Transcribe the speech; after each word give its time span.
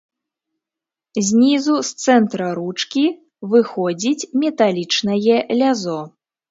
Знізу 1.27 1.75
з 1.91 2.05
цэнтра 2.05 2.47
ручкі 2.61 3.05
выходзіць 3.55 4.27
металічнае 4.47 5.37
лязо. 5.63 5.99